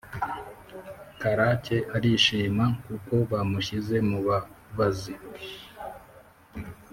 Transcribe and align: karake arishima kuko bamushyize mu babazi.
karake 1.21 1.77
arishima 1.95 2.65
kuko 2.85 3.13
bamushyize 3.31 3.95
mu 4.09 4.19
babazi. 4.27 5.13